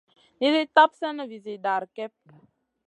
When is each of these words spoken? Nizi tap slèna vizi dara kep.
Nizi 0.39 0.63
tap 0.75 0.91
slèna 0.97 1.23
vizi 1.31 1.55
dara 1.63 1.87
kep. 1.95 2.13